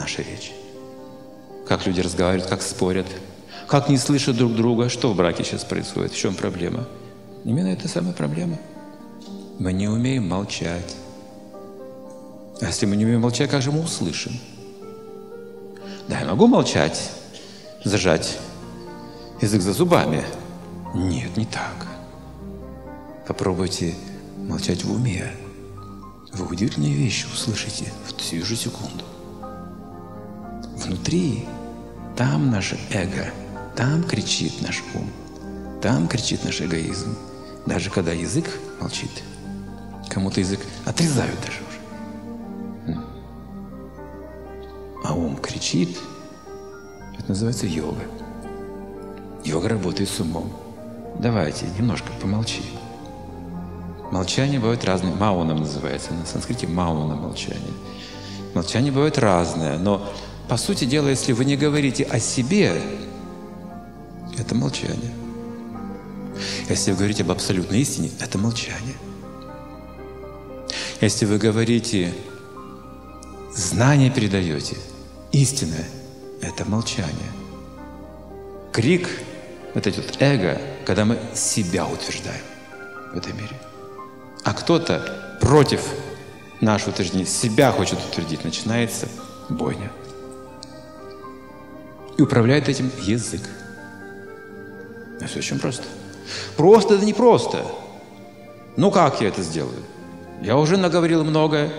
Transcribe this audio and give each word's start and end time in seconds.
наша 0.00 0.22
речь. 0.22 0.52
Как 1.66 1.86
люди 1.86 2.00
разговаривают, 2.00 2.48
как 2.48 2.62
спорят, 2.62 3.06
как 3.68 3.88
не 3.88 3.98
слышат 3.98 4.36
друг 4.36 4.54
друга. 4.54 4.88
Что 4.88 5.12
в 5.12 5.16
браке 5.16 5.44
сейчас 5.44 5.64
происходит? 5.64 6.12
В 6.12 6.16
чем 6.16 6.34
проблема? 6.34 6.88
Именно 7.44 7.68
это 7.68 7.86
самая 7.86 8.12
проблема. 8.12 8.58
Мы 9.58 9.72
не 9.72 9.88
умеем 9.88 10.28
молчать. 10.28 10.96
А 12.60 12.66
если 12.66 12.86
мы 12.86 12.96
не 12.96 13.04
умеем 13.04 13.20
молчать, 13.20 13.50
как 13.50 13.62
же 13.62 13.70
мы 13.70 13.82
услышим? 13.82 14.32
Да, 16.08 16.18
я 16.18 16.26
могу 16.26 16.46
молчать, 16.46 17.10
зажать 17.84 18.38
язык 19.40 19.62
за 19.62 19.72
зубами. 19.72 20.24
Нет, 20.94 21.36
не 21.36 21.44
так. 21.44 21.86
Попробуйте 23.28 23.94
молчать 24.36 24.82
в 24.82 24.92
уме. 24.92 25.30
Вы 26.32 26.46
удивительные 26.46 26.94
вещи 26.94 27.26
услышите 27.32 27.92
в 28.06 28.20
сию 28.20 28.44
же 28.44 28.56
секунду. 28.56 29.04
Внутри, 30.90 31.46
там 32.16 32.50
наше 32.50 32.76
эго, 32.90 33.30
там 33.76 34.02
кричит 34.02 34.60
наш 34.60 34.82
ум, 34.92 35.08
там 35.80 36.08
кричит 36.08 36.44
наш 36.44 36.60
эгоизм. 36.60 37.16
Даже 37.64 37.90
когда 37.90 38.10
язык 38.10 38.58
молчит, 38.80 39.22
кому-то 40.08 40.40
язык 40.40 40.58
отрезают 40.84 41.38
даже 41.46 41.60
уже. 42.88 43.00
А 45.04 45.14
ум 45.14 45.36
кричит, 45.36 45.96
это 47.16 47.28
называется 47.28 47.66
йога. 47.66 48.02
Йога 49.44 49.68
работает 49.68 50.10
с 50.10 50.18
умом. 50.18 50.52
Давайте, 51.20 51.66
немножко 51.78 52.08
помолчи. 52.20 52.64
Молчание 54.10 54.58
бывает 54.58 54.84
разное. 54.84 55.14
Мауном 55.14 55.58
называется. 55.58 56.12
На 56.14 56.26
санскрите 56.26 56.66
мауна 56.66 57.14
молчание. 57.14 57.74
Молчание 58.54 58.90
бывает 58.90 59.18
разное, 59.18 59.78
но 59.78 60.10
по 60.50 60.56
сути 60.56 60.84
дела, 60.84 61.06
если 61.06 61.30
вы 61.30 61.44
не 61.44 61.56
говорите 61.56 62.02
о 62.02 62.18
себе, 62.18 62.82
это 64.36 64.56
молчание. 64.56 65.12
Если 66.68 66.90
вы 66.90 66.96
говорите 66.96 67.22
об 67.22 67.30
абсолютной 67.30 67.78
истине, 67.78 68.10
это 68.18 68.36
молчание. 68.36 68.96
Если 71.00 71.24
вы 71.24 71.38
говорите, 71.38 72.12
знание 73.54 74.10
передаете, 74.10 74.76
истинное, 75.30 75.86
это 76.42 76.68
молчание. 76.68 77.30
Крик– 78.72 79.08
это 79.74 79.92
вот 79.92 80.16
эго, 80.18 80.60
когда 80.84 81.04
мы 81.04 81.16
себя 81.32 81.86
утверждаем 81.86 82.42
в 83.14 83.18
этом 83.18 83.36
мире. 83.36 83.56
А 84.42 84.52
кто-то 84.52 85.38
против 85.40 85.80
нашего 86.60 86.90
утверждения, 86.90 87.24
себя 87.24 87.70
хочет 87.70 88.00
утвердить, 88.04 88.42
начинается 88.42 89.06
бойня. 89.48 89.92
И 92.20 92.22
управляет 92.22 92.68
этим 92.68 92.92
язык. 93.00 93.40
Это 95.16 95.26
все 95.26 95.38
очень 95.38 95.58
просто. 95.58 95.84
Просто 96.54 96.96
это 96.96 97.06
не 97.06 97.14
просто. 97.14 97.64
Ну 98.76 98.90
как 98.90 99.22
я 99.22 99.28
это 99.28 99.42
сделаю? 99.42 99.82
Я 100.42 100.58
уже 100.58 100.76
наговорил 100.76 101.24
многое. 101.24 101.72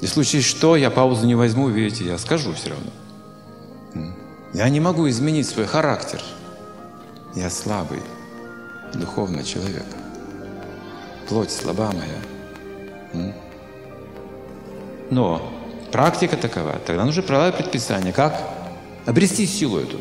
И 0.00 0.06
в 0.06 0.08
случае 0.08 0.42
что, 0.42 0.74
я 0.74 0.90
паузу 0.90 1.26
не 1.26 1.36
возьму, 1.36 1.68
видите, 1.68 2.06
я 2.06 2.18
скажу 2.18 2.54
все 2.54 2.70
равно. 2.70 2.90
Я 4.52 4.68
не 4.68 4.80
могу 4.80 5.08
изменить 5.08 5.46
свой 5.46 5.66
характер. 5.66 6.20
Я 7.36 7.50
слабый, 7.50 8.02
духовный 8.94 9.44
человек. 9.44 9.86
Плоть 11.28 11.52
слаба 11.52 11.92
моя. 11.92 13.32
Но 15.12 15.55
практика 15.96 16.36
такова. 16.36 16.78
Тогда 16.86 17.06
нужно 17.06 17.22
правила 17.22 17.52
предписания. 17.52 18.12
Как 18.12 18.38
обрести 19.06 19.46
силу 19.46 19.78
эту? 19.78 19.98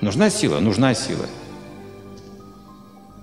Нужна 0.00 0.30
сила? 0.30 0.58
Нужна 0.58 0.94
сила. 0.94 1.26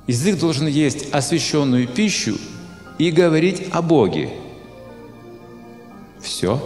Язык 0.05 0.37
должен 0.37 0.67
есть 0.67 1.11
освященную 1.11 1.87
пищу 1.87 2.37
и 2.99 3.09
говорить 3.09 3.69
о 3.71 3.81
Боге. 3.81 4.29
Все, 6.21 6.61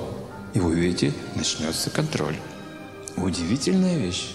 и 0.53 0.59
вы 0.59 0.71
увидите, 0.71 1.13
начнется 1.35 1.89
контроль. 1.89 2.35
Удивительная 3.15 3.97
вещь. 3.97 4.27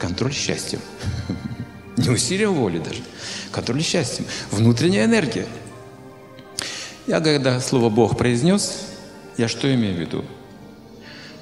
Контроль 0.00 0.32
счастьем. 0.32 0.80
Не 1.96 2.08
усилием 2.08 2.54
воли 2.54 2.78
даже. 2.78 3.02
Контроль 3.52 3.84
счастьем. 3.84 4.24
Внутренняя 4.50 5.04
энергия. 5.04 5.46
Я 7.06 7.20
когда 7.20 7.60
слово 7.60 7.90
«Бог» 7.90 8.16
произнес, 8.16 8.86
я 9.36 9.48
что 9.48 9.72
имею 9.74 9.94
в 9.94 9.98
виду? 9.98 10.24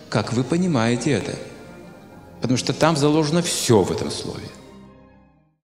Как 0.08 0.32
вы 0.32 0.42
понимаете 0.42 1.12
это? 1.12 1.34
Потому 2.40 2.56
что 2.58 2.72
там 2.72 2.96
заложено 2.96 3.42
все 3.42 3.82
в 3.82 3.92
этом 3.92 4.10
слове. 4.10 4.44